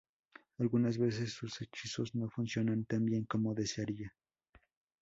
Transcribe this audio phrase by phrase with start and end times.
[0.57, 4.11] Algunas veces sus hechizos no funcionan tan bien como desearía.